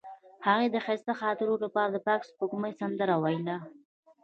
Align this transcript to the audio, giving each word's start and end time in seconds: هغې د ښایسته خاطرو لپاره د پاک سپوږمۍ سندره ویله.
هغې 0.47 0.67
د 0.71 0.75
ښایسته 0.85 1.13
خاطرو 1.21 1.53
لپاره 1.63 1.89
د 1.91 1.97
پاک 2.07 2.21
سپوږمۍ 2.29 2.73
سندره 2.81 3.15
ویله. 3.23 3.57